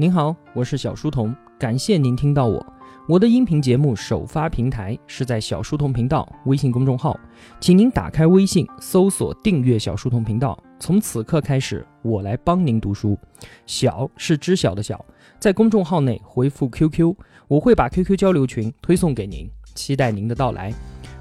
[0.00, 2.64] 您好，我是小书童，感谢您听到我。
[3.08, 7.18] 我的音频节目首发平台是在小书童频道微信公众号，
[7.58, 10.56] 请您打开微信搜索订阅小书童频道。
[10.78, 13.18] 从此刻开始，我来帮您读书。
[13.66, 15.04] 小是知晓的小，
[15.40, 17.16] 在公众号内回复 QQ，
[17.48, 20.72] 我会把 QQ 交流群推送给您，期待您的到来。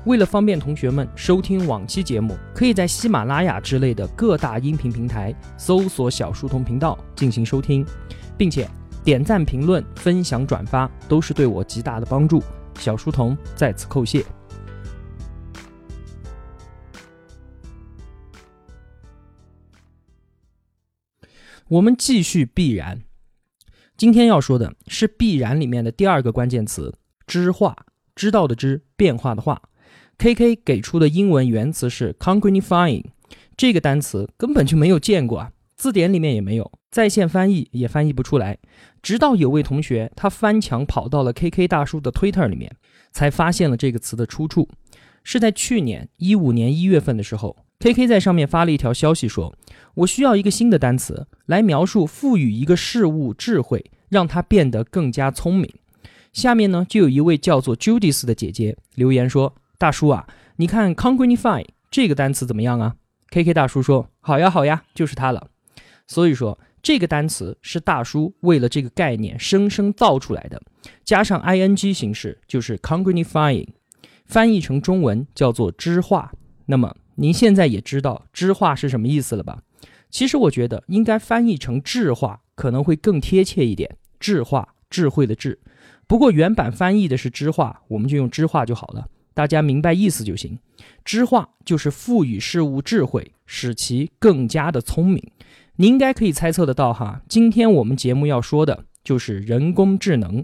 [0.05, 7.84] 为了方便同学们收听往期节目，可以在喜马拉雅之类的各大音频平台搜索小书童频道进行收听，
[8.37, 8.69] 并且。
[9.04, 12.43] 点赞、评论、分享、转发都是对我极大的帮助，
[12.77, 14.25] 小书童在此叩谢。
[21.69, 23.01] 我们继续必然，
[23.96, 26.93] 今天要说的是必然里面的第二个关键词
[27.25, 27.74] “知化”，
[28.13, 29.61] 知道的知，变化的化。
[30.18, 33.05] K K 给出的英文原词是 “congruifying”，
[33.55, 36.69] 这个单词根本就没有见过啊，字典里面也没有。
[36.89, 38.57] 在线翻译也翻译不出来，
[39.02, 42.73] 直到有位同学他翻墙跑到了 KK 大叔的 Twitter 里面，
[43.11, 44.69] 才发现了这个词的出处。
[45.23, 49.53] 是在去年一五年一月份的时候，KK 在上面发了一条消息说
[49.95, 55.69] ：“我需要一个新的单词来描述赋予一个事物智慧，让它变得更加聪明。”
[56.31, 62.95] 下面呢，就有一位叫做 Judith 的姐姐留言说：“大叔啊，你看 congruify 这个单词怎么样啊
[63.29, 65.49] ？”KK 大叔说：“好呀，好呀，就是它了。”
[66.07, 66.57] 所以说。
[66.88, 70.61] 这个单词是大叔为了这个概念生生造出来的，
[71.03, 73.67] 加上 ing 形式就是 congruifying，
[74.25, 76.31] 翻译成中文叫做知化。
[76.67, 79.63] 那么您现在也知道知化是什么意思了吧？
[80.09, 85.59] 其实我觉得应该翻译成智化可能会更贴切一点，智化智慧的智。
[86.07, 90.57] 不过原版翻译的是知化，我们就用知化就好了，大家明白意思就行。
[91.03, 95.22] 知化就是赋予事物智慧，使其更加的聪明。
[95.80, 100.44] 你应该可以猜测得到哈，今天我们节目要说的就是人工智能。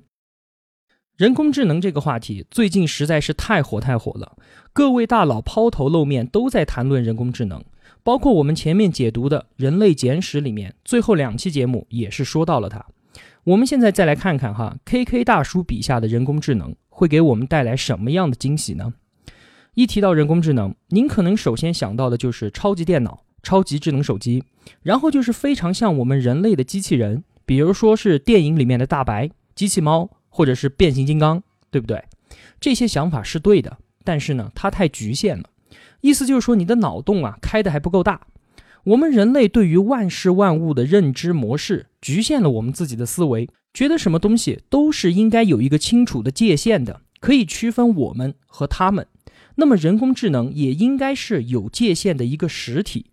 [1.18, 4.38] 人工智能这个话题最近实在是太火太火了，
[4.74, 7.64] 各位大佬抛头露面都在谈论人工智能，
[8.04, 12.86] 包括我们前面解读的《人类简史》里面最后两期节目也是说到了它。
[13.46, 18.94] 我们现在再来看看哈，KK 大叔笔下的人工智能会给我们带来什么样的惊喜呢？
[19.74, 23.24] 一提到人工智能，您可能首先想到的就是超级电脑。
[23.44, 24.44] 超级智能手机，
[24.82, 32.04] 然后就是非常像我们人类的机器人，比如说是电影里面的大白、机器猫，或者是变形金刚，对不对？
[32.60, 35.50] 这些想法是对的，但是呢，它太局限了。
[36.02, 38.22] 意思就是说，你的脑洞啊开的还不够大。
[38.86, 49.08] 我们人类对于万事万物的认知模式，局限了我们自己的思维，觉得什么东西都是应该有一个清楚的界限的，可以区分我们和他们。
[49.56, 53.06] 那么人工智能也应该是有界限的一个实体。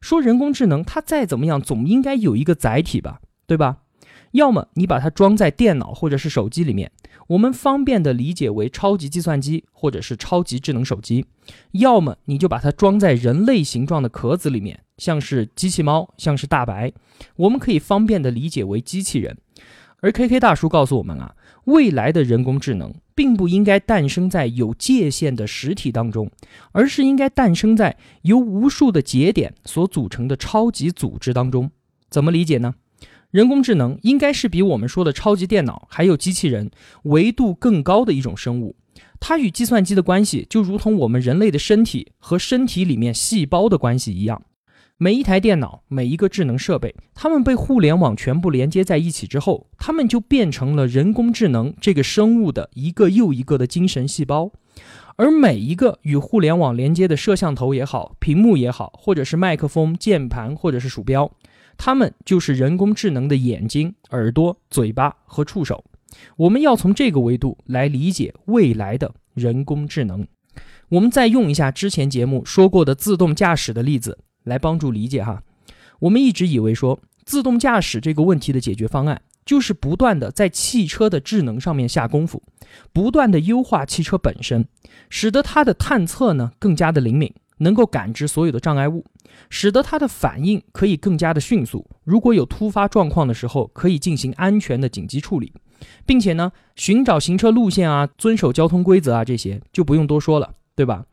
[0.00, 3.78] 说人工智能，它再怎么样，总应该有一个载体吧，对吧？
[4.32, 6.92] 要么你把它装在电脑或者是手机里面，
[7.26, 11.24] 我们方便的理解为超级计算机或者是超级智能手机；
[11.72, 16.92] 要么你就把它装在人类形状的壳子里面，像是机器猫，像是大白，
[17.34, 19.36] 我们可以方便的理解为机器人。
[20.00, 21.34] 而 K K 大叔告诉我们啊，
[21.64, 26.30] 未来的人工智能并不应该诞生在有界限的实体当中，
[26.72, 31.70] 而是应该诞生在由无数的节点所组成的超级组织当中。
[32.08, 32.76] 怎么理解呢？
[33.30, 36.70] 人工智能应该是比我们说的超级电脑还有机器人
[37.02, 38.74] 维度更高的一种生物，
[39.20, 44.40] 它与计算机的关系就如同我们人类的身体和身体里面细胞的关系一样。
[45.02, 54.52] 每一台电脑，每一个智能设备，它们被互联网全部连接在一起之后，它们就变成了人工智能这个生物的一个又一个的精神细胞。
[55.16, 61.32] 而每一个与互联网连接的摄像头也好，屏幕也好，或者是麦克风、键盘，或者是鼠标，
[61.78, 65.82] 它们就是人工智能的眼睛、耳朵、嘴巴和触手。
[66.36, 70.26] 我们要从这个维度来理解未来的人工智能。
[70.90, 74.18] 我们再用一下之前节目说过的自动驾驶的例子。
[74.50, 75.42] 来帮助理解哈，
[76.00, 82.42] 我们一直以为说自动驾驶这个问题的解决方案就是不断的在汽车的智能上面下功夫，
[82.92, 84.66] 不断的优化汽车本身，
[85.08, 89.04] 使得它的探测呢更加的灵敏，能够感知所有的障碍物，
[89.48, 91.86] 使得它的反应可以更加的迅速。
[92.04, 95.52] 如果有突发状况的时候，可以进行安全的紧急处理，
[96.04, 101.04] 并且呢寻找行车路线啊，遵守交通规则啊，这些就不用多说了，对吧？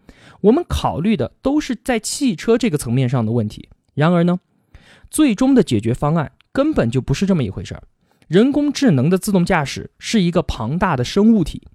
[0.41, 4.39] 我们考虑的都是在汽车这个层面上的问题，然而呢，
[5.09, 7.83] 最终的解决方案根本就不是这么一回事儿。
[8.27, 11.67] 人工智能的自动驾驶是一个庞大的生物体，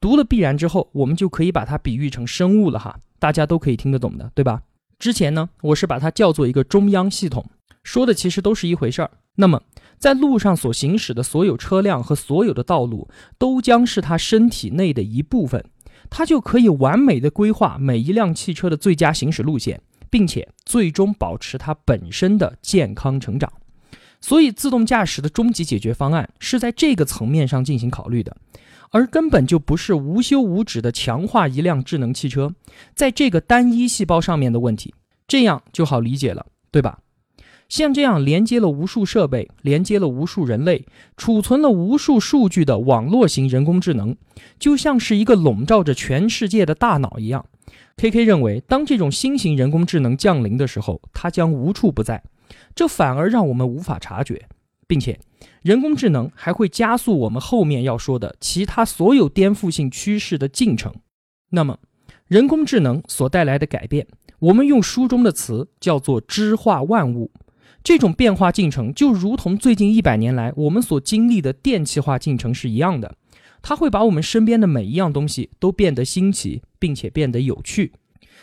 [0.00, 4.62] 读了必然之后，我们就可以把它比喻成生物了哈，大家都可以听得懂的，对吧？
[4.98, 7.44] 之前呢，我是把它叫做一个中央系统，
[7.82, 9.10] 说的其实都是一回事儿。
[9.34, 9.62] 那么，
[9.98, 15.62] 在路上所行驶的所有车辆和所有的道路都将是它身体内的一部分，
[16.10, 19.80] 它就可以完美的规划每一辆汽车的最佳行驶路线，
[20.10, 23.52] 并且最终保持它本身的健康成长。
[24.20, 28.36] 所以，自动驾驶的终极解决方案是在这个层面上进行考虑的，
[28.90, 32.54] 而根本就不是无休无止的强化一辆智能汽车
[32.94, 34.94] 在这个单一细胞上面的问题。
[35.28, 36.98] 这样就好理解了，对吧？
[37.68, 40.86] 像这样连接了无数设备、连接了无数人类、
[41.16, 44.16] 储存了无数数据的网络型人工智能，
[44.58, 47.44] 就像是一个笼罩着全世界的大脑一样。
[47.96, 52.22] K K 认为，当这种新型人工智能降临的时候，它将无处不在，
[52.74, 54.46] 这反而让我们无法察觉，
[54.86, 55.18] 并且
[55.62, 60.94] 人工智能还会加速我们后面要说的其他所有颠覆性趋势的进程。
[61.50, 61.78] 那么，
[62.28, 64.06] 人工智能所带来的改变，
[64.38, 67.30] 我们用书中的词叫做“知化万物”。
[67.86, 73.14] 这种变化进程就如同最近一百年来我们所经历的电气化进程是一样的，
[73.62, 77.92] 它会把我们身边的每一样东西都变得新奇，并且变得有趣。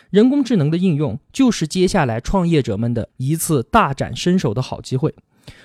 [0.08, 5.14] 人工智能的应用就是接下来创业者们的一次大展身手的好机会。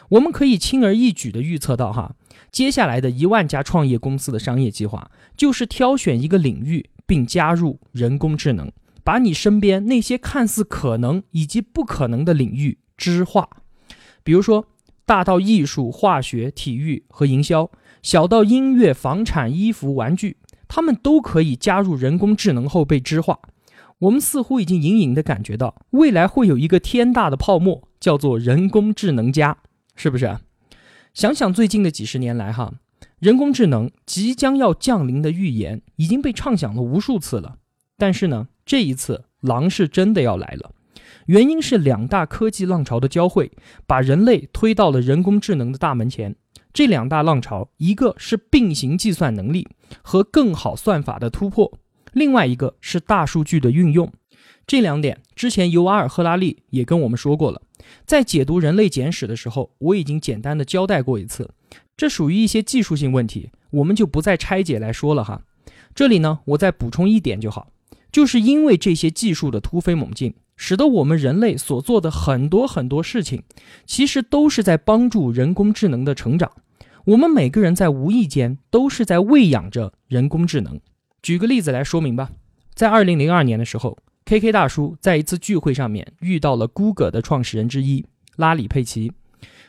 [0.09, 2.13] 我们可以轻而易举地预测到，哈，
[2.51, 8.69] 接下来的一万家创业公司的商业计划就是挑选一个领域，并加入人工智能，
[9.05, 13.47] 把你身边那些看似可能以及不可能的领域知化。
[14.24, 14.68] 比如说，
[15.06, 17.69] 大到艺术、化学、体育和营销，
[18.01, 20.38] 小到音乐、房产、衣服、玩具，
[20.68, 23.39] 他们都可以加入人工智能后被知化。
[24.00, 29.57] 我们似乎已经隐隐地感觉到，未来会有一个天大的泡沫，叫做人工智能家，
[29.95, 30.38] 是不是？
[31.13, 32.75] 想想最近的几十年来，哈，
[33.19, 37.57] 人工智能即将要降临的预言已经被畅想了无数次了。
[37.98, 40.71] 但是呢，这一次狼是真的要来了。
[41.29, 43.51] 原因是两大科技浪潮的交汇，
[43.85, 46.35] 把人类推到了人工智能的大门前。
[46.73, 49.67] 这两大浪潮，一个是并行计算能力
[50.01, 51.71] 和更好算法的突破，
[52.13, 54.11] 另外一个是大数据的运用。
[54.65, 57.61] 这两点之前尤瓦尔·赫拉利也跟我们说过了，
[58.07, 61.51] 在解读人类简史的时候，我已经简单的交代过一次。
[61.95, 65.43] 这属于一些技术性问题，我们就不再拆解来说了哈。
[65.93, 67.71] 这里呢，我再补充一点就好，
[68.11, 70.33] 就是因为这些技术的突飞猛进。
[70.61, 73.44] 使得我们人类所做的很多很多事情，
[73.85, 76.51] 其实都是在帮助人工智能的成长。
[77.06, 80.77] 我们每个人在无意间都是在喂养着人工智能。
[81.23, 82.31] 举个例子来说明吧，
[82.73, 89.13] 在二零零二年的时候，K K 大叔在一次聚会上面遇到了 Google 的创始人之一拉里·佩奇。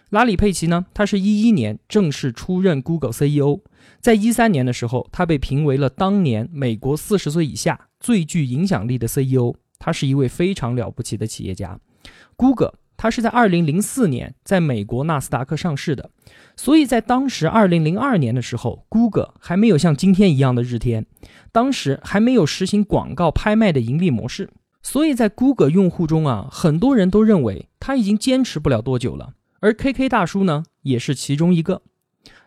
[0.08, 3.60] 拉里·佩奇呢，他是一一年正式出任 Google CEO，
[4.00, 9.54] 在一三年的时候，他被评为了当年美国四十岁以下最具影响力的 CEO。
[9.80, 11.80] 他是一位非常了不起的企业家
[12.36, 16.10] ，Google，他是在二零零四年在美国纳斯达克上市的，
[16.54, 21.06] 所以在当时二零零二年的时候，Google 还没有像今天一样的日天，
[21.50, 24.50] 当时还没有实行广告拍卖的盈利模式，
[24.82, 31.82] 所以在 Google 用户中啊，很多人都认为他已经坚持不了多久了，而 KK 大叔呢，也是其中一个。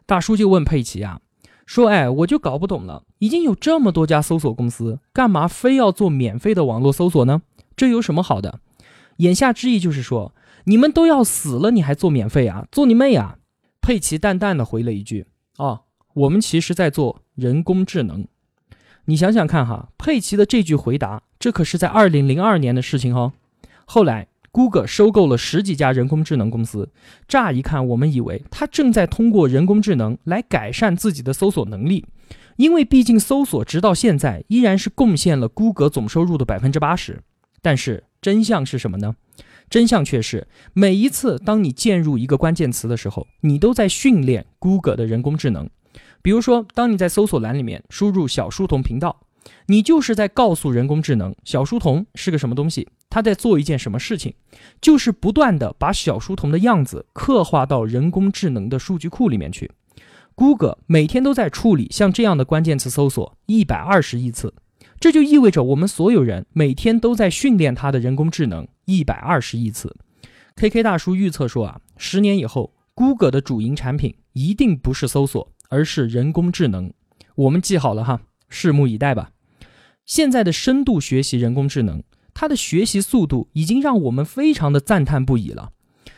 [0.05, 1.19] 大叔就问佩奇啊。
[1.65, 7.41] 说，哎，我就搞不懂了，已经有这么多家搜索公司，干嘛非要做免费的网络搜索呢？
[7.75, 8.59] 这有什么好的？
[9.17, 10.33] 言下之意就是说，
[10.65, 12.67] 你们都要死了，你还做免费啊？
[12.71, 13.37] 做你妹啊！
[13.81, 15.81] 佩奇淡淡的回了一句：“哦，
[16.13, 18.27] 我们其实在做人工智能。”
[19.05, 23.33] 你想想看哈，佩奇的这句回答，这可是在二零零二年的事情哦。
[23.85, 24.27] 后来。
[24.53, 26.91] Google 收购了十几家人工智能公司，
[27.27, 32.05] 乍一看，我们以为它正在通过人工智能来改善自己的搜索能力，
[32.57, 37.23] 因为毕竟搜索直到现在依然是贡献了 Google 总收入的百分之八十。
[37.63, 39.15] 但是真相是什么呢？
[39.71, 45.67] 真相却是，每一次当你键入一个关键词的时候，你都在训练 Google 的人工智能。
[46.21, 49.21] 比如说，当你在搜索栏里面输入“小书童频道”。
[49.67, 54.33] 你就是在告诉人工智能小书童是个什么东西，他在做一件什么事情，
[54.81, 59.69] 就是不断的把小书童的样子刻画到人工智能的数据库里面去。
[60.33, 64.51] Google 每天都在处理像这样的关键词搜索一百二十亿次，
[64.99, 69.95] 这就意味着我们所有人每天都在训练它的人工智能一百二十亿次。
[70.55, 76.91] KK 大叔预测说啊，十年以后，Google 的主营产品一定不是搜索，而是人工智能。
[77.35, 78.21] 我们记好了哈。
[78.49, 79.29] 拭目以待吧。
[80.03, 82.01] 现在的深度学习人工智能，
[82.33, 85.71] 它的学习速度已经让我们非常的赞叹不已了。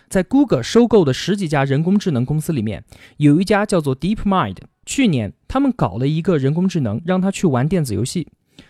[0.07, 2.85] 在 Google 收购的十几家人工智能公司里面，
[3.17, 4.57] 有一家叫做 DeepMind。
[4.85, 8.27] 去年他们搞了一个人工智能，让他去玩电子游戏。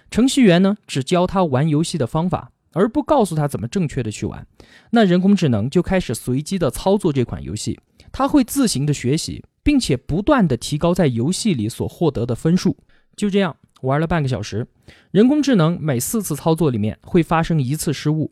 [0.10, 4.48] 程序员呢，只教他玩游戏的方法，而不告诉他怎么正确的去玩，
[4.92, 7.80] 那人工智能就开始随机的操作这款游戏，
[8.14, 12.78] 它会自行的学习，并且不断的提高在游戏里所获得的分数。
[13.16, 14.68] 就这样玩了半个小时，
[15.12, 18.32] 人工智能每四次操作里面会发生一次失误，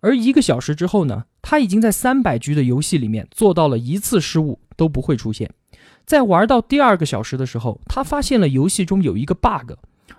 [0.00, 5.50] 而一个小时之后呢，它已经在三百局的游戏里面做到了一次失误都不会出现。
[6.04, 9.72] 在玩到第二个小时的时候，他发现了游戏中有一个 bug。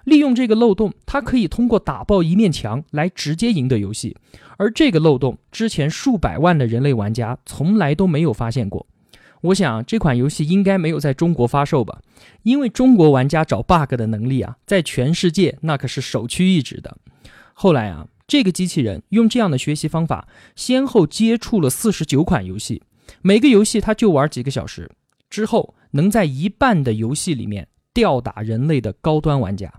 [0.05, 4.17] 利用这个漏洞，它可以通过打爆一面墙来直接赢得游戏，
[4.57, 8.87] 而这个漏洞之前数百万的人类玩家从来都没有发现过。
[9.41, 12.01] 我想这款游戏应该没有在中国发售吧，
[12.43, 16.97] 因为中国玩家找 bug 的能力啊，在全世界那可是首屈一指的。
[17.53, 22.83] 后来啊，这个机器人用这样的学习方法，先后接触了四十九款游戏，
[23.21, 24.89] 每个游戏它就玩几个小时，
[25.29, 29.73] 之后能在一半的游戏里面吊打人类的高端玩家。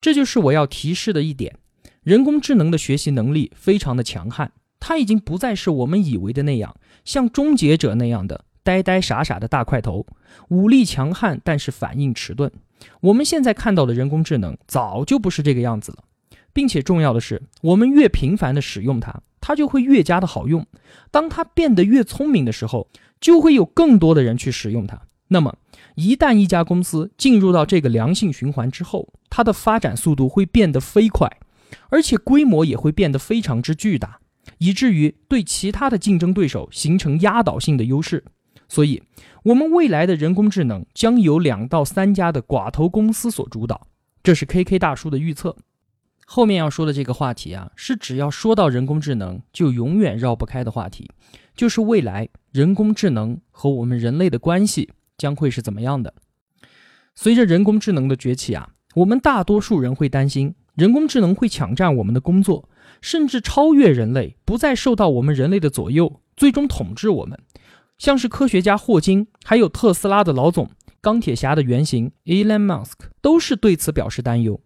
[0.00, 1.56] 这就是我要提示的一点，
[2.02, 10.06] 人工智能的学习能力非常的强悍，它已经不再是我们以为的那样，像终结者那样的呆呆傻傻的大块头，
[10.48, 12.50] 武力强悍但是反应迟钝。
[13.00, 15.98] 我们现在看到的人工智能早就不是这个样子了，
[16.52, 20.66] 并且重要的是，我们越频繁的使用它，它就会越加的好用。
[21.10, 22.88] 当它变得越聪明的时候，
[23.20, 25.00] 就会有更多的人去使用它。
[25.28, 25.56] 那么，
[25.94, 31.30] 一旦一家公司进入到这个良性循环之后，它的发展速度会变得飞快，
[31.88, 34.18] 而且规模也会变得非常之巨大，
[34.58, 38.24] 以至于对其他的竞争对手形成压倒性的优势。
[38.72, 39.02] 所以，
[39.42, 43.86] 我们未来的人工智能将由两到三家的寡头公司所主导，
[44.22, 45.54] 这是 KK 大叔的预测。
[46.24, 51.10] 后面要说的这个话题啊，是只要说到人工智能就永远绕不开的话题，
[51.54, 54.88] 就是未来人工智能和我们人类的关系。
[55.18, 56.14] 将会是怎么样的？
[57.14, 62.70] 随着人工智能的崛起啊，我们大多数人会担心人工智能会抢占我们的工作，
[63.02, 67.38] 甚至超越人类，不再受到我们人类的左右，最终统治我们。
[67.98, 70.70] 像是科学家霍金，还有特斯拉的老总、
[71.00, 74.60] 钢铁侠的原型 Elon Musk，都是对此表示担忧，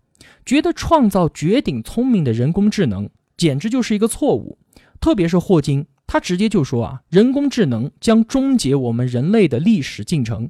[0.44, 4.58] 觉得创造绝顶聪明的人工智能简直就是一个错误。
[5.00, 5.86] 特别是霍金。
[6.08, 10.48] 他直接就说啊，人工智能将终结我们人类的历史进程。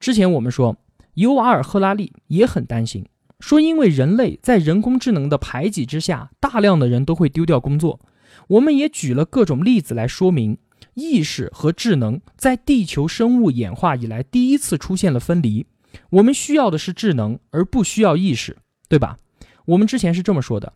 [0.00, 0.76] 之前我们说，
[1.14, 3.06] 尤瓦尔·赫拉利也很担心，
[3.38, 8.00] 说因为人类在人工智能的排挤之下，大量的人都会丢掉工作。
[8.48, 10.58] 我们也举了各种例子来说明，
[10.92, 15.66] 意识和智能在地球生物演化以来第一次出现了分离。
[16.10, 19.18] 我们需要的是智能，而不需要意识，对吧？
[19.66, 20.72] 我们之前是这么说的，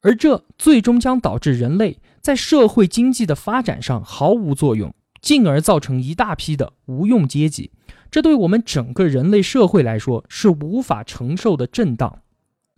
[0.00, 1.98] 而这最终将导致人类。
[2.20, 7.70] 在社会经济的发展上毫无作用，进而造成一大批的无用阶级，
[8.10, 12.22] 这对我们整个人类社会来说是无法承受的震荡。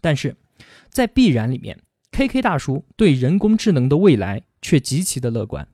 [0.00, 0.36] 但是，
[0.90, 1.78] 在必然里面
[2.12, 5.66] ，KK 大叔对人工智能的未来却极其的乐观。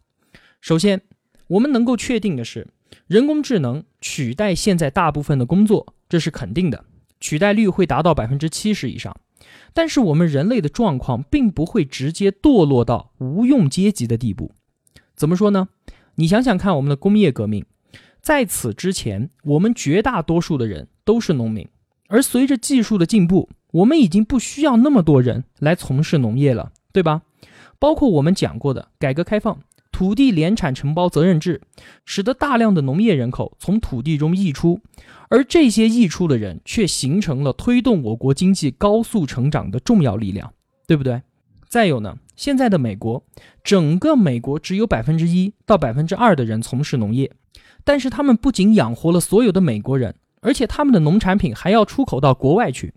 [0.60, 1.02] 首先，
[1.46, 2.66] 我们能够确定的是，
[3.06, 6.84] 人工智能取代现在大部分的工作，这是肯定的，
[7.20, 9.16] 取代率会达到百分之七十以上。
[9.72, 14.50] 但是我们人类的状况并不会直接堕落到无用阶级的地步，
[15.14, 15.68] 怎么说呢？
[16.16, 17.64] 你想想看，我们的工业革命，
[18.20, 21.68] 在此之前，我们绝大多数的人都是农民，
[22.08, 27.22] 而随着技术的进步，我们已经不需要那么多人来从事农业了，对吧？
[27.78, 29.60] 包括我们讲过的改革开放。
[29.98, 31.60] 土地联产承包责任制，
[32.04, 34.78] 使得大量的农业人口从土地中溢出，
[35.28, 40.52] 而这些溢出的人却形成了推动我国经济高速成长的重要力量，
[40.86, 41.22] 对不对？
[41.68, 43.24] 再有呢，现在的美国，
[43.64, 47.32] 整个美国只有百分之一到百分之二的人从事农业，
[47.82, 52.94] 但是他们不仅养活了所有的美国人，而且他们的农产品还要出口到国外去。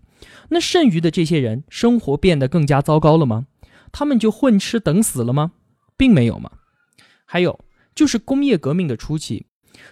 [0.50, 3.46] 那剩余的这些人生活变得更加糟糕了吗？
[3.90, 5.50] 他们就混吃等死了吗？
[5.96, 6.48] 并没有嘛。
[7.32, 7.58] 还有
[7.94, 9.46] 就是工业革命的初期，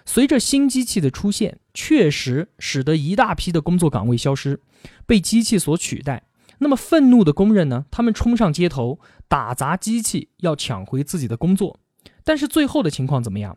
[0.04, 4.61] 随着新机器的出现，确实使得一大批的工作岗位消失，
[5.06, 6.25] 被机器所取代。
[6.59, 7.87] 那么愤怒的工人呢？
[7.90, 11.80] 他们冲上街头打砸机器，要抢回自己的工作。
[12.25, 13.56] 但是最后的情况怎么样？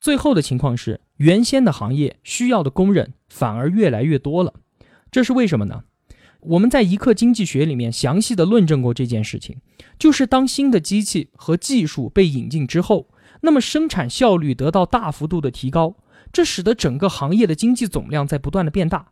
[0.00, 4.54] 最后的情况是，原先的行业需要的工人反而越来越多了。
[5.10, 5.82] 这是为什么呢？
[6.38, 9.56] 我们在一课经济学里面详细的论证过这件事情，
[9.98, 13.08] 就是当新的机器和技术被引进之后。
[13.44, 15.96] 那么生产效率得到大幅度的提高，
[16.32, 19.08] 这使得整个行业的经济总量在不断的变大，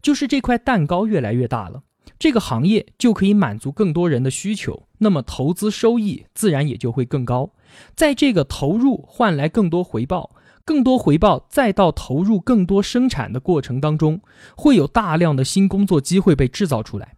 [0.00, 1.82] 就是这块蛋糕越来越大了，
[2.16, 7.50] 这个行业就可以满足更多人的需求，那么投资收益自然也就会更高，
[7.96, 10.30] 在这个投入换来更多回报，
[10.64, 14.20] 更多回报再到投入更多生产的过程当中，
[14.56, 17.16] 会有大量的新工作机会被制造出来。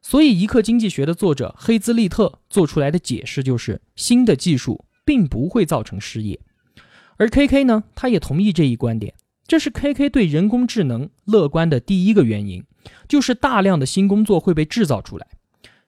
[0.00, 6.38] 所以，一刻经济学的作者黑兹利特做出来的解释就是，新的技术并不会造成失业。
[7.16, 9.14] 而 KK 呢，他也同意这一观点。
[9.46, 12.64] 这是 KK 对人工智能乐观的第一个原因，
[13.08, 15.26] 就是大量的新工作会被制造出来。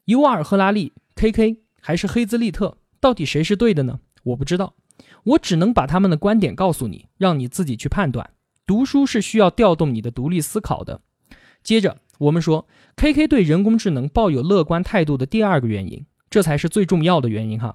[0.05, 3.99] 尤瓦尔·赫拉利、KK 还是黑兹利特，到底谁是对的呢？
[4.23, 4.75] 我不知道，
[5.25, 8.31] 我只能把他们的观点告诉你，让你自己去判断。
[8.65, 11.01] 读书是需要调动你的独立思考的。
[11.65, 17.75] 接着，我们说 KK 对人工智能抱有乐观态度的第二个原因，这才是最重要的原因哈，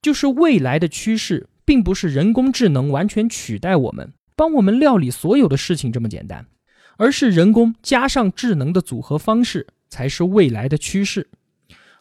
[0.00, 4.12] 就是未来的趋势并不是人工智能完全取代我们。
[4.34, 6.46] 帮我们料理所有的事情这么简单，
[6.98, 11.28] 而是人工加上智能的组合方式才是未来的趋势。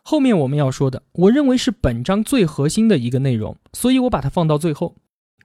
[0.04, 4.96] 后面我们要说的，我认为是本章最核心的一个内容，所以我把它放到最后。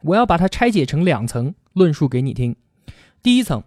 [0.02, 2.56] 我要把它拆解成两层论述给你听。
[3.22, 3.62] 第一层，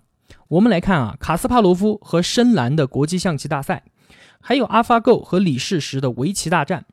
[0.50, 3.84] 我们来看啊，卡斯帕罗夫和深蓝的国际象棋大赛，
[4.42, 6.86] 还有 AlphaGo 和李世石的围棋大战。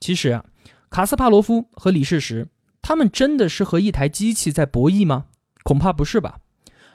[0.00, 0.44] 其实啊，
[0.94, 2.46] 卡斯帕罗夫和李世石，
[2.80, 5.24] 他们真的是和一台机器在博弈吗？
[5.64, 6.38] 恐怕不是吧？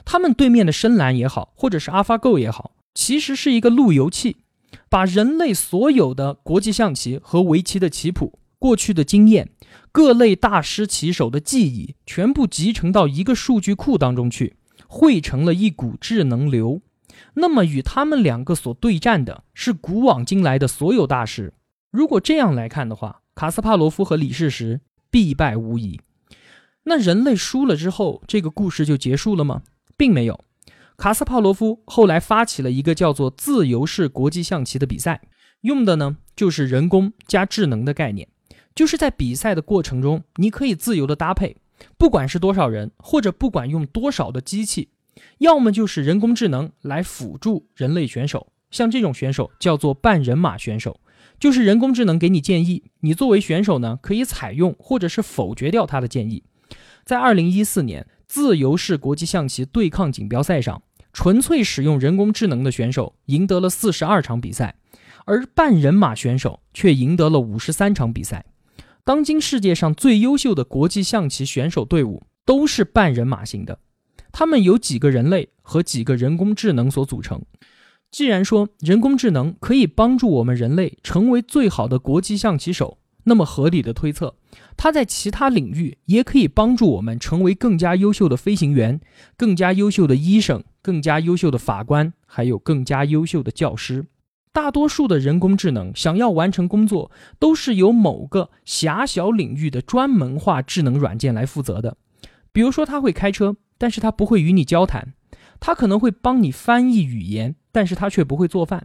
[0.05, 4.37] 他们对面的深蓝也好，或者是 AlphaGo 也好，其实是一个路由器，
[4.87, 9.49] 把人类所有的国际象棋和围棋的棋谱、过去的经验、
[9.91, 14.55] 各类大师棋手的记忆，全部集成到一个数据库当中去，
[14.87, 16.81] 汇成了一股智能流。
[17.33, 21.53] 那么与他们两个所对战的是古往今来的所有大师。
[21.91, 26.01] 如果这样来看的话，卡斯帕罗夫和李世石必败无疑。
[26.83, 29.61] 那人类输了之后，这个故事就结束了吗？
[29.95, 30.43] 并没有。
[30.97, 35.21] 卡斯帕罗夫后来发起了一个叫做“自由式国际象棋”的比赛，
[35.61, 38.27] 用的呢就是人工加智能的概念，
[38.75, 41.55] 就是在比赛的过程中，你可以自由的搭配，
[41.97, 44.89] 不管是多少人，或者不管用多少的机器，
[45.37, 50.99] 要么就是人工智能来辅助人类选手，像这种选手叫做半人马选手，
[51.39, 56.43] 就是人工智能给你建议，你作为选手呢可以采用或者是否决掉他的建议。
[57.05, 64.75] 在二零一四年自由式国际象棋对抗锦标赛上，纯粹使用人工智能的选手赢得了四十二场比赛，
[65.25, 68.45] 而半人马选手却赢得了五十三场比赛。
[69.03, 73.79] 当今世界上最优秀的国际象棋选手队伍都是半人马型的，
[74.31, 77.41] 他们由几个人类和几个人工智能所组成。
[78.11, 84.35] 既然说人工智能可以帮助我们人类成为最好的国际象棋手，那么合理的推测。
[84.75, 88.99] 它在其他领域也可以帮助我们成为更加优秀的飞行员、
[89.37, 94.05] 更加优秀的医生、更加优秀的法官，还有更加优秀的教师。
[94.51, 101.95] 大多数的人工智能想要完成工作，都是由某个狭小领域的专门化智能软件来负责的。
[102.51, 105.13] 比如说，它会开车，但是它不会与你交谈；
[105.59, 108.81] 它可能会帮你翻译语言，但是它却不会做饭；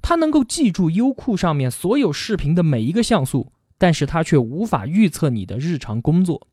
[0.00, 3.52] 它能够记住优酷上面所有视频的每一个像素。
[3.76, 6.46] 但是它却无法预测你的日常工作，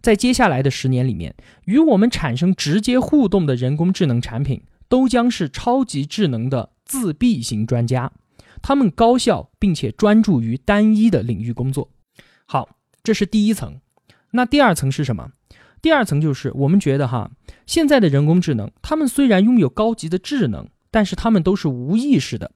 [0.00, 1.34] 在接下来的十年里面，
[1.66, 8.10] 与我们产生直接互动的人工智能产品都将是超级智能的自闭型专家，
[8.62, 11.90] 他们高效并且专注于单一的领域工作。
[12.46, 12.70] 好，
[13.02, 13.78] 这是第一层。
[14.30, 15.30] 那第二层是什么？
[15.82, 17.30] 第二层就是我们觉得哈，
[17.66, 22.52] 现在的人工智能，他们虽然拥有高级的智能，但是他们都是无意识的，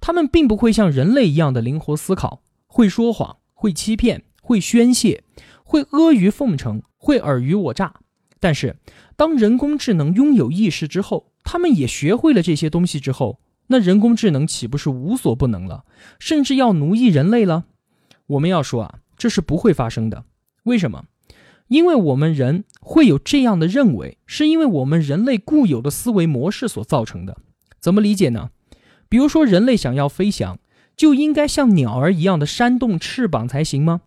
[0.00, 3.38] 他们并不会像人类一样的灵活思考，会说谎。
[3.52, 5.24] 会欺骗，会宣泄，
[5.64, 7.94] 会阿谀奉承，会尔虞我诈。
[8.38, 8.76] 但是，
[9.16, 15.84] 当人工智能拥有意识之后，他们也学会了这些东西之后，那人工智能岂不是无所不能了，
[16.20, 17.64] 甚至要奴役人类了？
[18.28, 20.24] 我们要说啊，这是不会发生的。
[20.62, 21.04] 为什么？
[21.66, 27.36] 因为我们人会有这样的认为，是因为我们人类固有的思维模式所造成的。
[27.80, 28.50] 怎么理解呢？
[29.08, 30.58] 比如说，人类想要飞翔。
[30.96, 34.02] 就应该像鸟儿一样的扇动翅膀才行吗？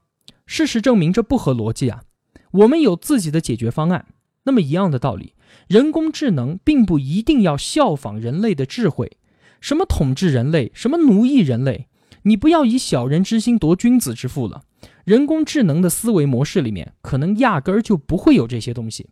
[0.46, 2.04] 事实证明这不合逻辑啊！
[2.52, 4.06] 我们有自己的解决方案。
[4.44, 5.34] 那么一样的道理，
[5.68, 9.18] 人工智能并不一定要效仿人类的智慧，
[9.60, 11.88] 什么统治人类，什么奴役人类，
[12.24, 14.62] 你不要以小人之心夺君子之腹了。
[15.04, 19.10] 人工智能的思维模式里面，可能压根儿就不会有这些东西。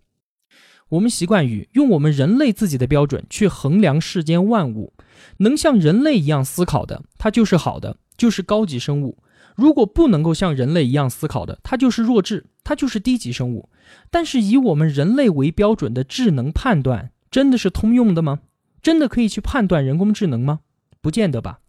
[0.91, 4.93] 我们习惯于用我们人类自己的标准去衡量世间万物。
[5.37, 9.15] 能像人类一样思考的，它就是好的，就是高级生物；
[9.55, 13.69] 如果不能够像人类一样思考的，它就是弱智，它就是低级生物。
[14.09, 18.41] 但是以我们人类为标准的智能判断，真的是通用的吗？
[18.81, 20.59] 真的可以去判断人工智能吗？
[20.99, 21.59] 不见得吧。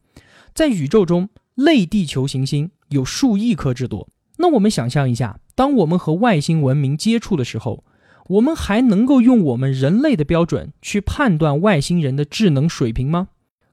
[0.52, 4.08] 在宇宙中，类地球行星有数亿颗之多。
[4.38, 7.84] 那我们想象一下，当我们和外星文明接触的时候，
[8.28, 13.28] 我们还能够用我们人类的标准去判断外星人的智能水平吗？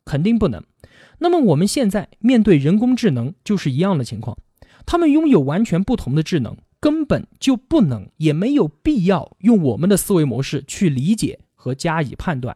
[0.06, 0.64] 肯定不能。
[1.20, 4.38] 那么我们现在面对人工智能就是一样的情况，
[4.86, 12.56] 他们拥有完全不同的智能，根本就不能也没有必要用我们的思维模式去理解和加以判断。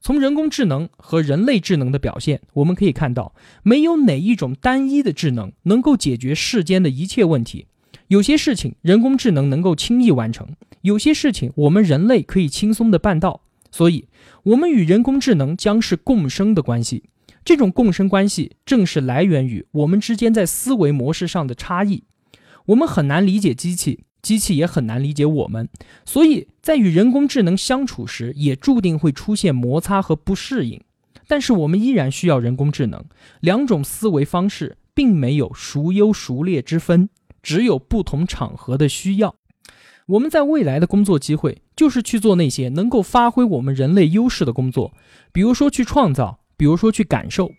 [0.00, 7.66] 从人工智能和人类智能的表现，我们可以看到，没有哪一种单一的智能能够解决世间的一切问题。
[8.08, 10.48] 有些事情人工智能能够轻易完成，
[10.82, 13.42] 有些事情我们人类可以轻松的办到。
[13.70, 14.06] 所以，
[14.42, 17.04] 我们与人工智能将是共生的关系。
[17.44, 22.04] 这种共生关系正是来源于我们之间在思维模式上的差异。
[22.66, 24.04] 我们很难理解机器。
[24.22, 25.68] 机器也很难理解我们，
[26.04, 30.80] 所以在与人工智能相处时，也注定会出现摩擦和不适应。
[31.26, 33.04] 但是我们依然需要人工智能，
[33.40, 37.08] 两种思维方式并没有孰优孰劣之分，
[37.42, 39.34] 只有不同场合的需要。
[40.06, 44.92] 我们在未来的工作机会，就是去做那些能够发挥我们人类优势的工作，
[45.32, 47.50] 比如说去创造，比如说去感受。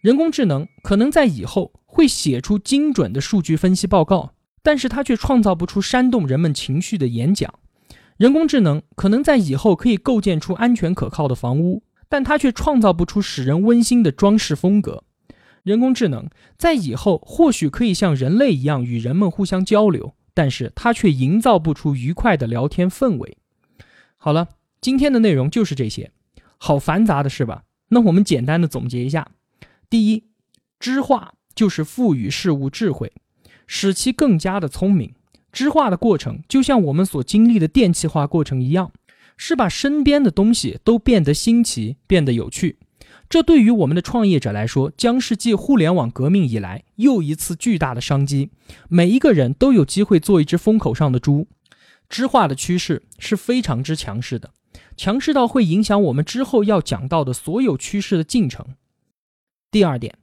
[0.00, 4.34] 人工智能可能在以后会写出精准的数据分析报告。
[4.64, 7.52] 但是它却创造不出煽动人们情绪的演讲。
[8.16, 15.02] 人工智能可能在以后可以构建出安全可靠的房屋，但它却创造不出使人温馨的装饰风格。
[15.62, 23.38] 人工智能在以后或许可以像人类一样与人们互相交流，但是它却营造不出愉快的聊天氛围。
[24.16, 24.48] 好了，
[24.80, 26.10] 今天的内容就是这些，
[26.58, 27.64] 好繁杂的是吧？
[27.88, 29.30] 那我们简单的总结一下：
[29.88, 30.24] 第一，
[30.80, 33.12] 知化就是赋予事物智慧。
[33.66, 35.14] 使其更加的聪明，
[35.52, 38.92] 知化的过程就像我们所经历的电气化过程一样，
[39.36, 42.78] 是把身边的东西都变得新奇，变得有趣。
[43.32, 48.50] 这对于我们的创业者来说，将是继互联网革命以来又一次巨大的商机。
[48.90, 51.48] 每一个人都有机会做一只风口上的猪。
[52.10, 54.50] 知化的趋势是非常之强势的，
[54.98, 58.66] 强势到会影响我们之后要讲到的所有趋势的进程。
[59.70, 60.18] 第二点。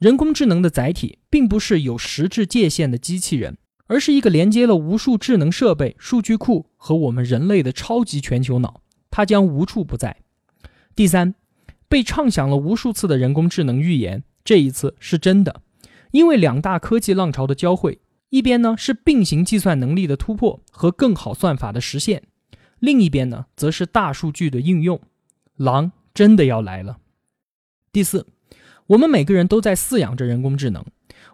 [0.00, 10.16] 人工智能的载体并不是有实质界限的机器人，而是一个连接了无数智能设备、数据库和我们人类的超级全球脑，它将无处不在。
[10.96, 11.36] 第三，
[11.88, 15.62] 被畅想了无数次的人工智能预言，这一次是真的，
[16.10, 22.22] 因为两大科技浪潮的交汇，一边呢是并行计算能力的突破和更好算法的实现，
[22.78, 25.00] 另一边呢则是大数据的应用，
[25.56, 26.98] 狼真的要来了。
[27.92, 28.26] 第四。
[28.88, 30.82] 我们每个人都在饲养着人工智能，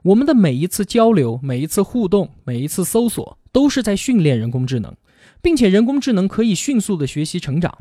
[0.03, 4.93] 我们的每一次交流、每一次互动、每一次搜索，都是在训练人工智能，
[5.41, 7.79] 并且人工智能可以迅速的学习成长，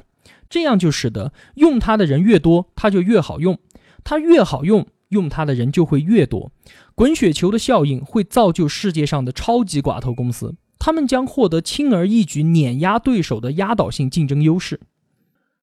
[0.54, 3.58] 这样就使得用它的人越多，它就越好用，
[4.04, 6.52] 它越好用，用它的人就会越多，
[6.94, 14.80] 滚雪球的效应会造就世界上的超级寡头公司，他们将获得轻而易举碾压对手的压倒性竞争优势。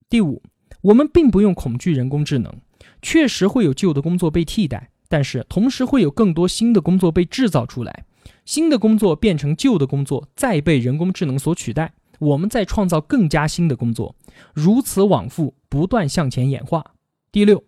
[0.09, 0.43] 第五，
[0.83, 2.53] 我们并不用恐惧人工智能。
[3.01, 8.05] 确实会有旧的工作被替代，但是同时会有更多新的工作被制造出来，
[8.45, 14.15] 新的工作变成旧的工作，再被人工智能所取代，我们再创造更加新的工作，
[14.53, 16.85] 如此往复，不断向前演化。
[17.33, 17.63] 第六，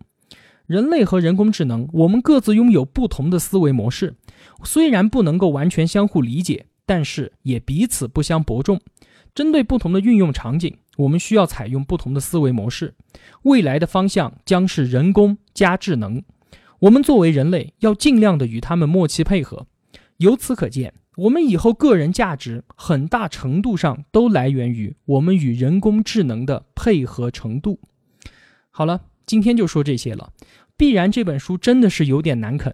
[0.65, 4.15] 人类和人工智能，我们各自拥有不同的思维模式，
[4.63, 8.79] 虽然不能够完全相互理解，但是也彼此不相伯仲。
[9.33, 12.93] 针对不同的运用场景，我们需要采用不同的思维模式。
[13.43, 16.23] 未来的方向将是人工加智能。
[16.81, 19.65] 我们作为人类，要尽量的与他们默契配合。
[20.17, 27.79] 由此可见，我们以后个人价值很大程度上都来源于我们与人工智能的配合程度。
[28.71, 30.33] 好了，今天就说这些了。
[30.75, 32.73] 必然这本书真的是有点难啃，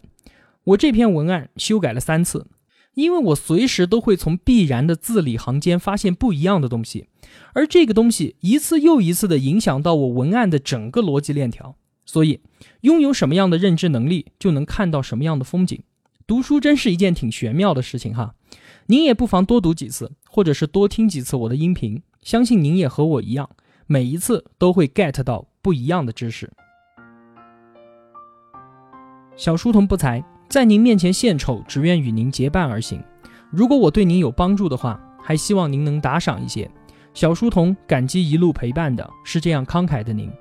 [0.64, 2.48] 我这篇文案修改了三次。
[2.96, 7.08] 因为我随时都会从必然的字里行间发现不一样的东西，
[7.54, 11.76] 而这个东西一次又一次地影响到我文案的整个逻辑链条。
[12.06, 12.42] 所以，
[12.82, 15.84] 拥有什么样的认知能力，就能看到什么样的风景。
[16.30, 18.36] 读书真是一件挺玄妙的事情哈。
[18.86, 23.50] 您也不妨多读几次，或者是多听几次我的音频，相信您也和我一样，
[23.88, 26.48] 每一次都会 get 到不一样的知识。
[29.36, 30.24] 小书童不才。
[30.48, 33.04] 在您面前献丑，只愿与您结伴而行。
[33.52, 36.70] 如果我对您有帮助的话，还希望您能打赏一些。
[37.16, 40.32] 小书童感激一路陪伴的是这样慷慨的您。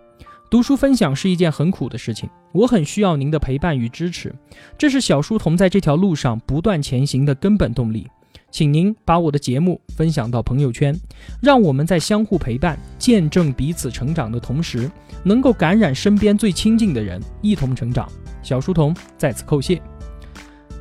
[0.50, 4.34] 读书分享是一件很苦的事情，我很需要您的陪伴与支持，
[4.78, 8.06] 这是小书童在这条路上不断前行的根本动力。
[8.50, 10.98] 请您把我的节目分享到朋友圈，
[11.42, 14.90] 让我们在相互陪伴、见证彼此成长的同时，
[15.22, 18.10] 能够感染身边最亲近的人，一同成长。
[18.42, 19.78] 小书童在此叩谢。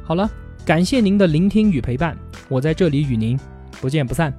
[0.02, 0.30] 好了，
[0.66, 3.38] 感谢您的聆听与陪伴，我在这里与您
[3.82, 4.34] 不见不散。